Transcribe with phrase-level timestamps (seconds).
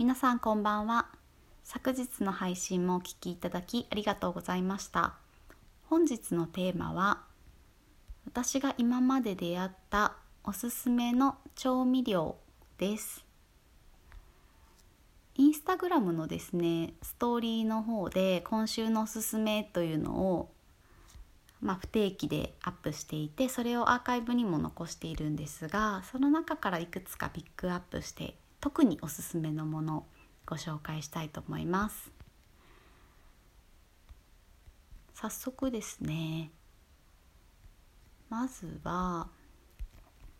[0.00, 1.08] 皆さんこんばんは。
[1.62, 5.16] 昨日の配信もお聞きいただきありがとうございました。
[5.90, 7.20] 本日のテーマは
[8.24, 12.36] 私が今まで出会ったおすすめの調味料
[12.78, 13.26] です。
[15.34, 20.48] インスタグラムのですねストーリーの方で今週のおすすめというのを
[21.60, 30.06] まあ、不定期でアップしていてそれをアーカイブにも残しているんですがその中からいくつかピックアップして特におすすめのものを
[30.46, 32.10] ご紹介したいと思います。
[35.14, 36.50] 早速ですね。
[38.28, 39.28] まずは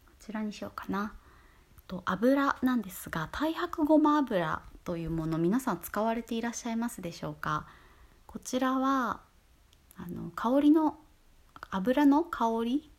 [0.06, 1.14] こちらにしようかな。
[1.86, 7.66] と油なんですが太白ごま油というもの皆さん使われていらっしゃいますでしょうか？
[8.26, 9.20] こちらは
[9.96, 10.98] あの香りの
[11.70, 12.90] 油の香り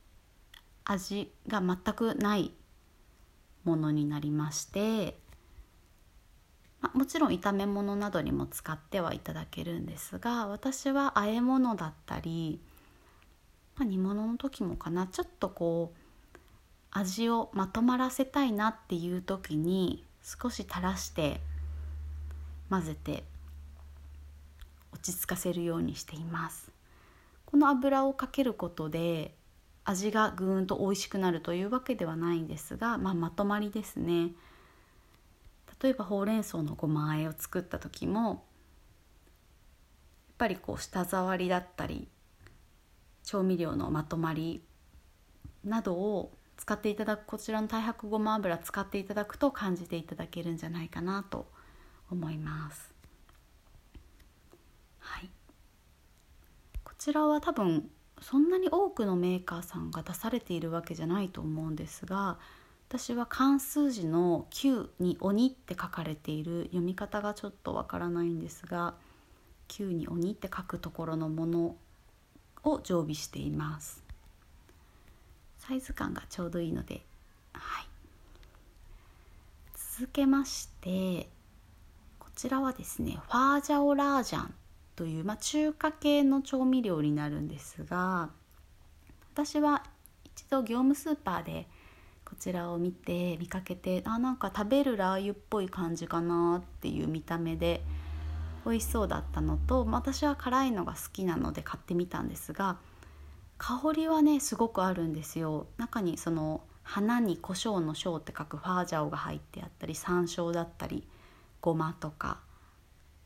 [0.83, 2.53] 味が全くない
[3.63, 5.17] ものになりまして、
[6.81, 12.59] まあ、もちろん炒め物などにも使ってはいただけるんですが私は和え物だったり、
[13.77, 15.97] まあ、煮物の時もかなちょっとこう
[16.91, 21.39] 味をまとまらせたいなっていう時に少し垂らして
[22.69, 23.23] 混ぜて
[24.93, 26.71] 落ち着かせるようにしています。
[27.45, 29.33] この油をかけることで
[29.91, 34.31] 味がぐーんと美味しくなるというわけではないんですが、まあ、まとまりですね
[35.81, 38.37] 例えばほうれん草のごま和えを作った時もやっ
[40.37, 42.07] ぱりこう舌触りだったり
[43.23, 44.63] 調味料のまとまり
[45.63, 51.47] などを使っていただくこちらの太白ごま油使っていただくと感じていただけるんじゃないかなと
[52.11, 52.93] 思います。
[54.99, 55.29] はい
[56.83, 57.89] こちらは多分
[58.21, 62.37] そんなに多くのメーカーさんが出されているわけじゃないと思うんですが
[62.87, 68.95] 私は漢数字の9に鬼って書かれている読み方がちょっとわからないんですが
[69.69, 71.75] 9に鬼って書くところのもの
[72.63, 74.03] を常備しています。
[75.57, 77.01] サイズ感がちょうどいいので
[77.53, 77.87] はい。
[79.97, 81.29] 続けまして
[82.19, 84.53] こちらはですねファージャオラージャン。
[85.01, 88.29] という、まあ、中華系の調味料になるんですが
[89.33, 89.81] 私は
[90.23, 91.65] 一度業務スーパーで
[92.23, 97.81] こちらを見て見かけてあなんか食べるラー油っぽい感じかなっていう見た目で
[98.63, 102.77] 美味しそうだったのと私は辛いのが好きなので買ってみたんですが
[103.57, 105.65] 香りはねすごくあるんですよ。
[105.77, 111.07] 中にその花に胡椒の椒って書くファージャオが入ってあったり山椒だったり
[111.59, 112.50] ごまとか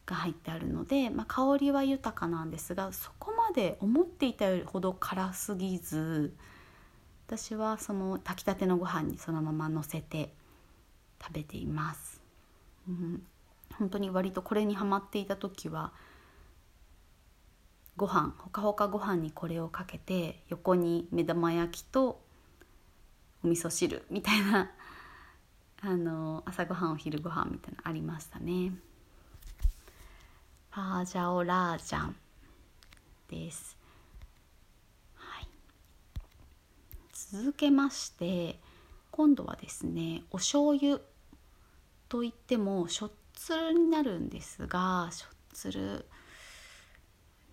[0.06, 6.34] が入ってあるので、まあ、香りは豊かなんですがそこまで思っていたよりほど辛すぎず
[7.28, 10.32] 私はその炊きたてのご飯にそのままのせて
[11.22, 12.22] 食べています、
[12.88, 13.24] うん、
[13.80, 15.92] 本当に割とこれにハマっていた時は
[17.98, 22.20] ご飯ほかほかご飯にこれをかけて横に目玉焼きと
[23.44, 24.72] お味噌汁みたいな
[25.82, 28.74] あの朝ごはんお昼ご飯みたいなのありましたね。
[30.75, 32.16] パージャオラージャン
[33.30, 33.78] です、
[35.16, 35.47] はい、
[37.13, 38.59] 続けまして
[39.09, 41.00] 今度はですねお醤油
[42.09, 46.06] といってもしょっつるになるんですがしょっつる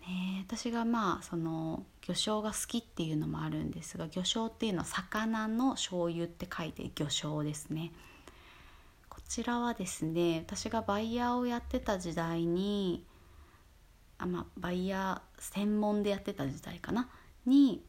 [0.01, 7.93] ね私がまあその魚醤が好きっていうのもあるんですが魚醤っていうのは魚の醤油って書いて魚醤ですね。
[9.09, 13.05] こちらはですね私がバイヤーをやってた時代に
[14.23, 17.09] あまあ、バイヤー専門でやってた時代かな？
[17.45, 17.83] に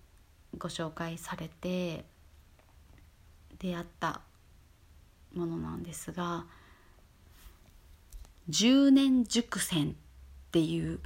[0.57, 2.05] ご紹介されて
[3.59, 4.21] 出会った
[5.35, 6.45] ものなんですが
[8.49, 9.93] 10年熟成っ
[10.51, 10.99] ていう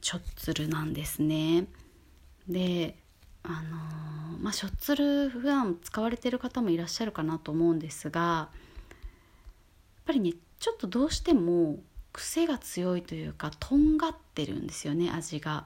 [0.00, 1.66] しょっつるなんですね。
[2.48, 2.96] で
[3.42, 3.62] あ
[4.30, 11.80] のー、まあしょっつる普段使われてる方もいらっしゃるかなと思うんですがやっぱりねちょっとどうしても
[12.20, 15.64] 癖が強いというかとんがってるんですよね味が。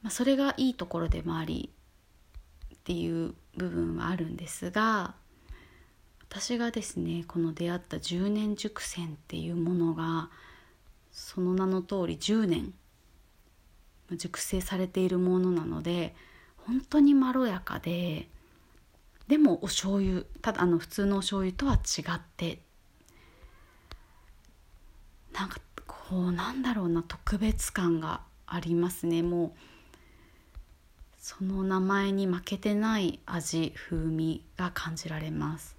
[0.00, 1.70] まあ、それがいいところでもあり
[2.72, 5.16] っていう部分はあるんですが
[6.20, 10.30] 私がですねこの出会った10年熟成っていうものが
[11.10, 12.72] その名の通り10年
[14.12, 16.14] 熟成されているものなので
[16.58, 18.28] 本当にまろやかで
[19.26, 22.60] でもお醤油ただあの普通のお醤油とは違って
[25.38, 29.22] なんかこうなんだろうな特別感がありますね。
[29.22, 29.50] もう
[31.16, 35.76] その名前に負けてない味風味が感じられます。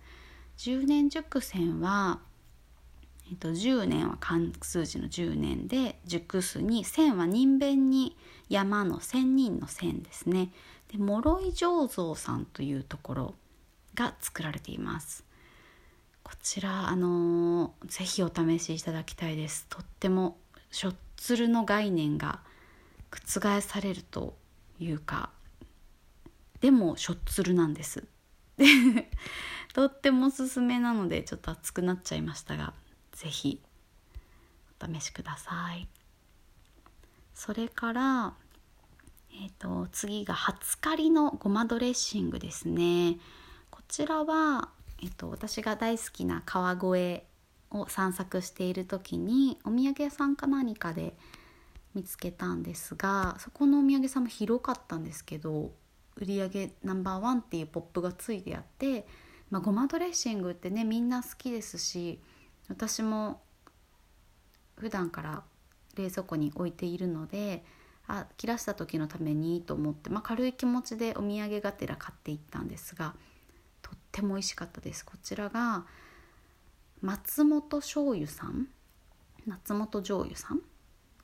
[0.59, 2.19] 10年熟成は
[3.31, 8.17] えっと、10年は漢数字の10年で熟すに千は人弁に
[8.49, 10.51] 山の千人の千ですね。
[10.91, 13.35] で諸井醸造さんというところ
[13.93, 15.28] が作られています。
[16.29, 19.65] こちらあのー、ぜひお試しいただきたいです。
[19.67, 20.37] とっても
[20.69, 22.41] しょっつるの概念が
[23.09, 24.37] 覆されると
[24.79, 25.31] いうか
[26.61, 28.07] でもしょっつるなんです。
[29.73, 32.75] とってもおすすめなのでちょっと熱くなっちゃいましたが
[33.13, 33.59] 是非
[34.79, 35.87] お試しください。
[37.33, 38.35] それから
[39.31, 43.17] えーと、次が初刈りのごまドレッシングですね。
[43.71, 44.69] こちらは、
[45.01, 47.23] えーと、私が大好きな川越
[47.71, 51.15] を散策している時にお土産屋さんか何かで
[51.93, 55.71] 見つけたんですがそこのお土産さんも広かったんですけど
[56.15, 59.07] 売り上げナンバーワンっていうポップがついてあって、
[59.49, 62.19] まあ、ごまドレッシングってねみんな好きですし
[62.67, 63.41] 私も
[64.77, 65.43] 普段から
[65.95, 67.63] 冷蔵庫に置いているので
[68.07, 73.13] あ切らした時のためにと思って、まあ、軽い気持ちでお土産がてら買っていったんですが
[74.09, 75.85] っても美味しかったですこちらが
[77.01, 78.67] 松本醤油さん
[79.45, 80.61] 松本醤油さん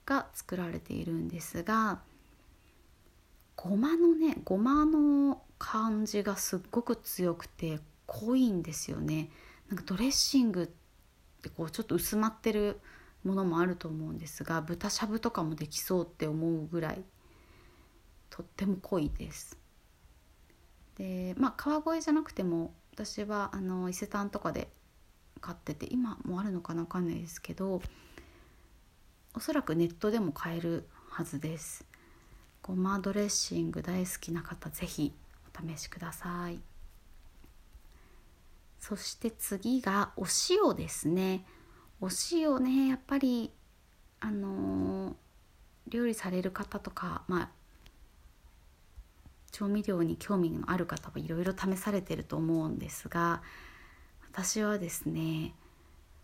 [0.06, 2.00] が作られているんですが
[3.56, 9.30] ごまのねごまの感じがすっごく強くて濃いんですよね
[9.70, 10.68] なんかドレッシングっ
[11.42, 12.80] てこうちょっと薄まってる
[13.24, 17.04] ものもあると思うんですが豚しゃぶとかもできそうって思うぐらい
[18.30, 19.58] とっても濃いです。
[20.98, 24.70] でまあ川越じゃなくても私はあの伊勢丹とかで
[25.42, 27.82] 買ってて今もあるのかな分かんないですけど
[29.34, 31.86] おそらくネットでも買えるはずです。
[32.62, 35.14] ごまドレッシング大好きな方是非
[35.54, 36.60] お試しください。
[38.80, 41.46] そして次がお塩ですね。
[42.00, 43.52] お塩ねやっぱり
[44.20, 45.14] あのー、
[45.90, 47.50] 料理される方とかまあ
[49.56, 53.42] 調味料に興味のある方はいろいろ試されてると思うんですが
[54.30, 55.54] 私はですね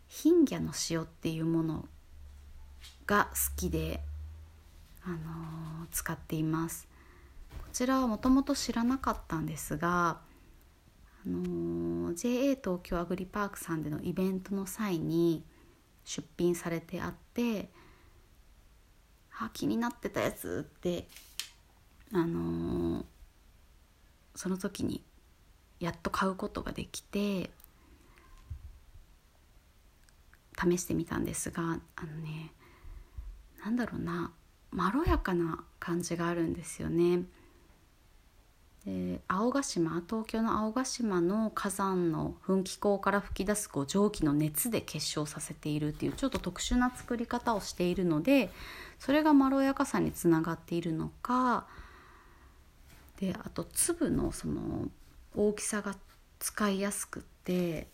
[0.10, 1.86] ヒンギャの塩っていうもの
[3.08, 4.02] が好きで、
[5.06, 5.18] あのー、
[5.90, 6.86] 使っています。
[7.60, 10.20] こちらはもともと知らなかったんですが、
[11.26, 15.46] あのー、JA 東京アグリパークさんでのイベントの際に
[16.04, 17.70] 出品されてあって
[19.40, 21.08] あ気になってたやつって
[22.12, 23.06] あのー、
[24.36, 25.04] その時に
[25.80, 27.50] やっと買うことができて
[30.58, 31.66] 試してみたんですがあ
[32.06, 32.52] のね
[33.64, 34.32] なんだろうな
[34.72, 37.24] まろやかな感じがあるんですよね。
[38.86, 48.50] で青ヶ島東京の青ヶ島の火山の噴気口から噴き出すこう蒸気の熱で結晶させているっていうちょっと特殊な作り方をしているので
[48.98, 51.68] それがまろやかさにつながっているのか
[53.22, 54.90] であと粒のその
[55.36, 55.96] 大きさが
[56.40, 57.88] 使いやすくって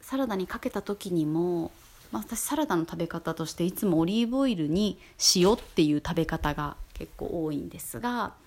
[0.00, 1.70] サラダにかけた時にも、
[2.10, 4.98] まあ、私サラダの食べ方としていつもオリーブオイルに
[5.36, 8.40] 塩っていう食べ方が結構多いんですが。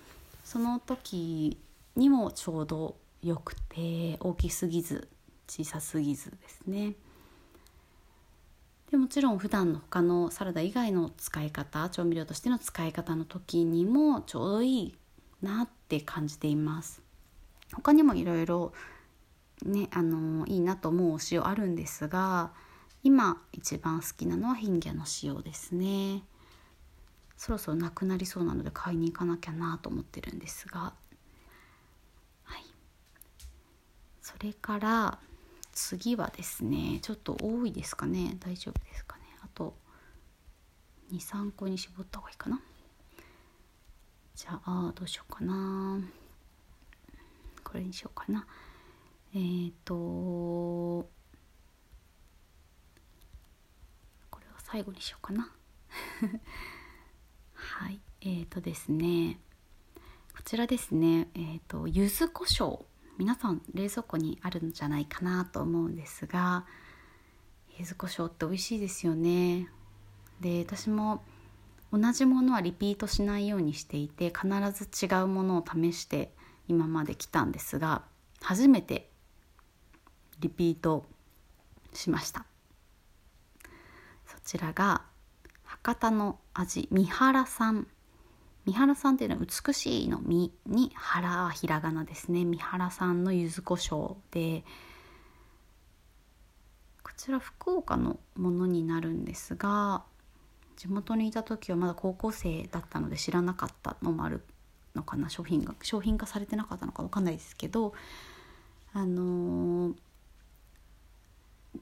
[0.46, 1.58] その時
[1.96, 5.08] にもちょうどよくて大きすぎず
[5.48, 6.94] 小さすぎずですね
[8.92, 14.94] でもちろん普段の他のサラダ以外の使い方調味料としての使い方の時にもちょうどいい
[15.46, 17.02] なって感じています。
[17.72, 18.72] 他にもいろいろ
[19.64, 22.52] ねあのいいなと思うお塩あるんですが
[23.02, 26.22] 今一番好きなのはヒンギャの塩ですね。
[27.36, 30.94] そろそろなくなりそうなので買いに行かなきゃなと思ってるんですが、
[32.44, 32.64] はい、
[34.22, 35.18] それから
[35.72, 38.36] 次はですねちょっと多いですかね。
[38.40, 39.22] 大丈夫ですかね。
[39.42, 39.76] あと
[41.12, 42.60] 23個に絞った方がいいかな。
[44.36, 45.98] じゃあどうしようかな。
[47.64, 48.46] これにしようかな。
[49.34, 51.08] えっ、ー、とこ
[54.38, 55.50] れは最後にしようかな。
[57.54, 59.40] はいえーとですね。
[60.36, 61.30] こちらですね。
[61.32, 62.84] えーと柚子胡椒。
[63.16, 66.66] 皆さん冷蔵庫にあるんじゃないかなと思うんですが
[67.78, 69.70] 柚子胡椒って美味しいですよね。
[70.42, 71.24] で私も
[71.92, 76.32] 同じものはリピートしないようにしていて必ず違うものを試して
[76.68, 78.02] 今まで来たんですが
[78.40, 79.08] 初めて
[80.40, 81.04] リピート
[81.92, 82.44] しました。
[84.26, 85.02] そちらが
[85.64, 87.86] 博多の味三原さん。
[88.66, 92.44] 三原さんっていうのは美しいの「み」に「原」はひらがなですね。
[92.44, 94.64] 三原さんの柚子胡椒で
[97.02, 100.04] こちら福岡のものになるんですが
[100.76, 104.42] 地元にいた時はまだ高校生だったので知らなかったのもある
[104.94, 107.92] のかな商品が商品化されてなかったのか分かんないですけど
[108.92, 109.94] あのー、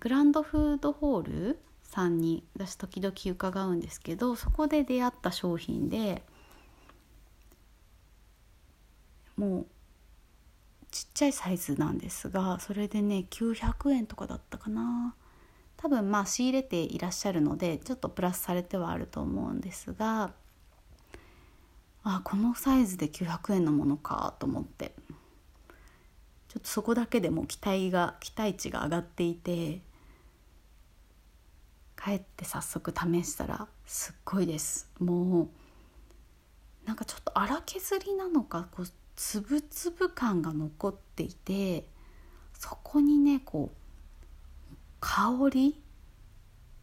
[0.00, 6.22] グランドフードホールさんに私時々伺うんですけどそこで出会った商品で
[9.36, 9.66] もう
[10.90, 15.14] ちっちゃいサイズなんですがそれでね900円とかだったかな。
[15.84, 20.32] 多分まあ仕入れていらっしゃるのでちょっとプラスされてはあると思うんですが
[22.02, 24.94] あこのサイズで900円のものかと思って。
[26.48, 29.80] ちょっとそこだけでも期待が期待値が上がっていて
[32.00, 34.88] 帰って早速試したらすっごいです。
[35.00, 38.86] もうなんかちょっと荒削りなのかこう
[39.16, 41.88] つぶつぶ感が残っていて
[42.54, 43.83] そこにねこう
[45.06, 45.78] 香り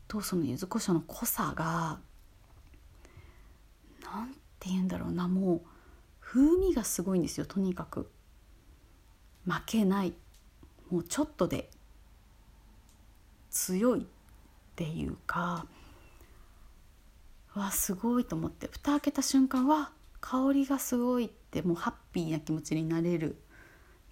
[0.08, 2.00] とその柚子胡椒の濃さが
[4.04, 5.62] なんて言うんだろうなもう
[6.20, 8.10] 風味がすごいんですよとにかく。
[9.44, 10.13] 負けない
[10.92, 11.72] もうちょっとで
[13.50, 14.06] 強いっ
[14.75, 15.66] ていうか。
[17.56, 18.70] わすごいと思って。
[18.72, 23.42] 蓋開けた瞬間は香りがすごいってもうハッピーな気持ちになれる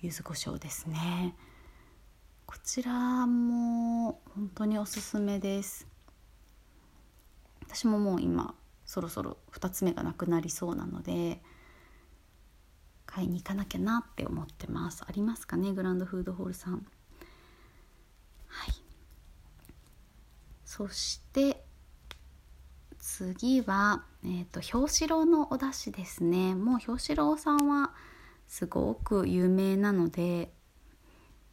[0.02, 1.36] 柚子胡椒ですね。
[2.50, 5.86] こちらも本当におすすめです。
[7.62, 11.44] 私ももう今そろそろ2つ目がなくなりそうなので
[13.06, 15.04] 買いに行かなきゃなって思ってます。
[15.08, 15.74] ありますかね？
[15.74, 16.88] グランドフードホールさん。
[18.48, 18.74] はい。
[20.66, 21.64] そして
[22.98, 26.56] 次は、えーと、表紙郎のお出汁ですね。
[26.56, 27.94] もう表紙郎さんは
[28.48, 30.52] すごく有名なので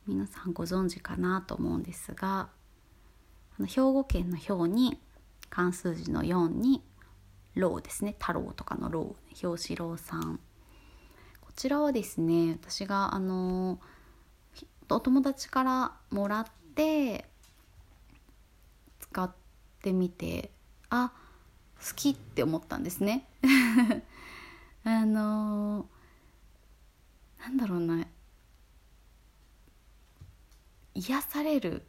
[0.07, 2.49] 皆さんご存知かなと思うんですが
[3.59, 5.01] 兵庫県の表に
[5.51, 6.83] 漢数字の4に
[7.57, 8.15] 「郎」ですね。
[8.21, 10.39] 太郎とかの郎表紙郎さん。
[11.41, 13.81] こちらはですね私があの
[14.91, 17.29] お友達からもらって
[19.01, 19.33] 使っ
[19.81, 20.53] てみて
[20.91, 21.13] あ
[21.81, 23.27] 好きって思ったんですね。
[24.85, 25.89] あの
[27.41, 28.07] なんだろうな。
[30.97, 31.83] 癒される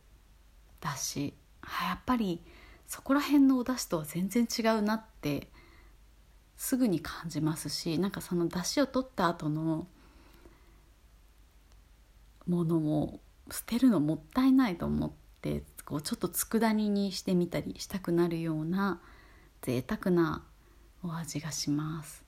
[0.81, 1.33] だし
[1.63, 2.43] やっぱり
[2.87, 5.49] そこら辺のお出汁とは全然違うなって
[6.55, 9.87] すぐに感じますしなんかその出汁を取った後の
[12.47, 13.19] ものも
[13.51, 15.11] 捨てるのもったいないと思っ
[15.41, 18.99] てこうちょっと佃煮にしてみたりしたくなるような
[19.61, 20.43] 贅沢な
[21.03, 22.23] お味がします、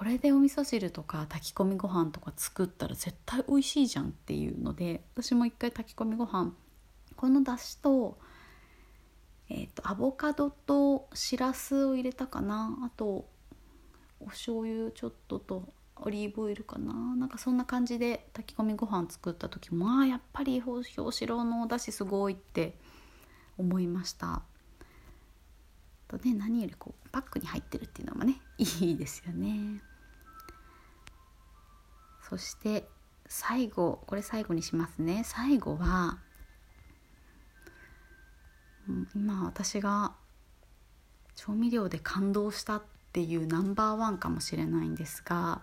[0.00, 6.54] これでお味噌汁とか炊き込みご飯とか作ったら絶対美味しいじゃんっていうので私も一回炊き込みご飯
[7.16, 8.18] このだしと,、
[9.50, 12.78] えーと、アボカドとしらすを入れたかな。
[12.82, 13.28] あと
[14.20, 16.94] お醤油ちょっととオリーブオイルかな。
[16.94, 22.74] なんかそんな感じで炊き込みご飯作った時もあやっぱり表紙のおだしすごいって
[23.58, 24.40] 思いました。
[26.08, 29.89] とね何よりこうパックに入ってるっていうのもねいいですよね。
[32.30, 32.88] そして
[33.26, 35.22] 最後これ最後にしますね。
[35.24, 36.18] 最後は
[39.16, 40.12] 今私が
[41.34, 42.82] 調味料で感動したっ
[43.12, 45.62] ていうナンバーワンかもしれないんですが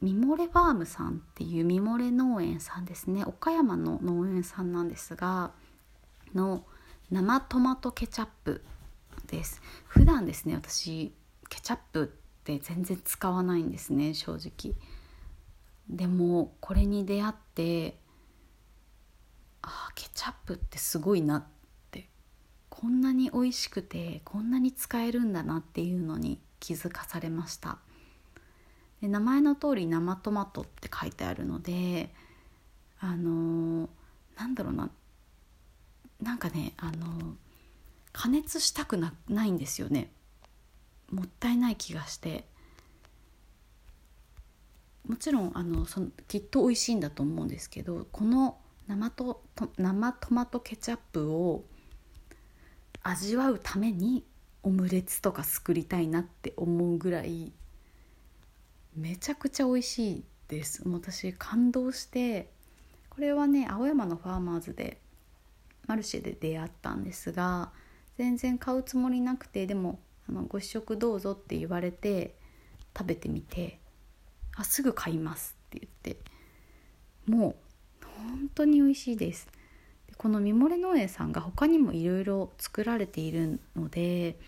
[0.00, 3.24] ミモレファームさんっていうミモレ農園さんですね。
[3.26, 5.52] 岡山の農園さんなんですが
[6.34, 6.64] の
[7.10, 8.64] 生トマトケチャップ
[9.26, 9.60] です。
[9.86, 11.12] 普段ですね私
[11.50, 12.18] ケチャップ
[12.54, 14.76] って全然使わないんですね正直。
[15.88, 17.98] でもこれに出会って
[19.62, 21.56] あケチャップってすごいなって。
[22.68, 27.78] こんなに美味しくてこんなに使えるんだなっていうのに気づかされました。
[29.00, 32.14] で名前の通り生トマトって書いてあるので
[33.00, 33.88] あのー、
[34.38, 34.90] なんだろうな。
[36.22, 37.34] なんかねあの
[38.12, 40.10] 加熱したくなないんですよね。
[41.10, 42.46] もったいない気がして。
[45.08, 48.58] もちろんあのそのきっと美味しいんだと思うんですけどこの
[48.88, 49.42] 生と
[49.78, 51.64] 生トマトケチャップを
[53.02, 54.24] 味わうために
[54.64, 57.52] オムレツとか作りたいなって思うぐらい
[58.96, 60.82] めちゃくちゃ美味しいです。
[60.88, 62.50] 私感動して
[63.10, 65.00] これはね青山のファーマーズで
[65.86, 67.70] マルシェで出会ったんですが
[68.18, 72.34] 全然買うつもりなくてでもあのご試食どうぞって言われて
[72.96, 73.78] 食べてみて
[74.56, 76.20] あすぐ買いますって言って
[77.26, 79.48] もう本当に美味しいです。
[80.16, 84.38] このミモレ農園さんが他にもいろいろ作られているので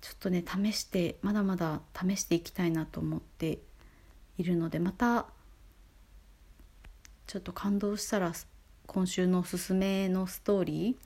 [0.00, 3.58] ちょっとね試してまだまだ試していきたいなと思って
[4.38, 5.26] いるのでまた
[7.26, 8.32] ちょっと感動したら
[8.86, 10.96] 今週のおすすめのストーリ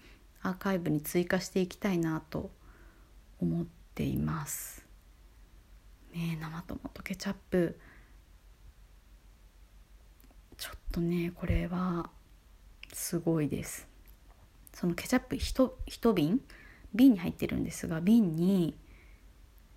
[0.43, 2.51] ーアーカイブに追加していきたいなと思
[3.41, 4.85] 思っています。
[6.15, 7.79] ね生トマトケチャップ。
[10.57, 12.09] ちょっとねこれは
[12.93, 13.87] すごいです。
[14.73, 16.41] そのケチャップ 1, 瓶？
[16.95, 18.75] 瓶に入ってるんですが瓶に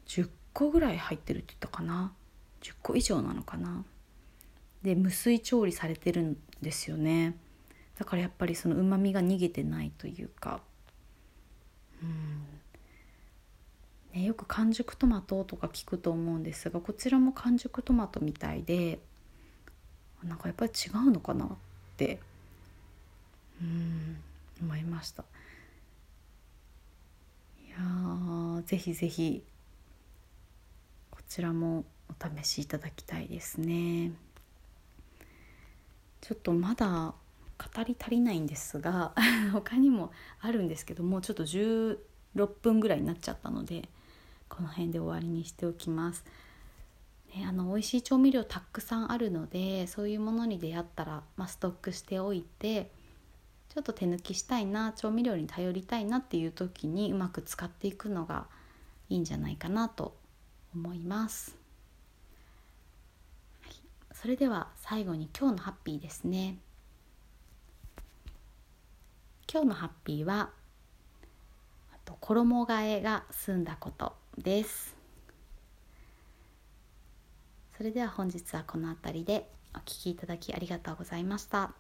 [0.08, 2.14] 10個ぐらい入ってるって言ったかな
[2.62, 3.84] ？10個以上なのかな？
[4.84, 7.36] で無水調理されてるんですよね。
[7.98, 10.62] だからやっぱりそのうまみが逃げてないというか。
[12.02, 12.59] うん。
[14.14, 19.00] ね、よく完熟トマトとか聞くと思うんですがこちらも完熟トマトみたいで
[20.24, 21.50] なんかやっぱり違うのかなっ
[21.98, 22.20] て
[23.62, 24.18] うん
[24.62, 25.24] 思いました。
[27.66, 29.44] いやぜひぜひ
[31.12, 34.12] こちらもお試しいただきたいですね。
[36.22, 37.14] ちょっとまだ
[37.58, 39.14] 語り足りないんですが
[39.52, 43.88] 他にもあるんですけどもうちょっと16分ぐらいになっちゃったので
[44.50, 46.26] この辺で終わりにしておきます。
[47.36, 52.92] ね、あの美味しい調味料たくさんあるのでそういうものに出会ったら、まあ、ストックしておいて
[53.70, 58.48] ちょっと手抜きしたいな調味料に頼りたいなっていう時にうまく使っていくのが
[59.10, 60.16] いいんじゃないかなと
[60.74, 61.56] 思います。
[63.62, 63.74] はい、
[64.12, 66.58] それでは最後に今日のハッピーですね。
[69.52, 70.50] 今日のハッピーは
[71.92, 74.96] あと衣替えが済んだことです
[77.78, 81.72] それでは本日はこの辺りでお聴きいただきありがとうございました。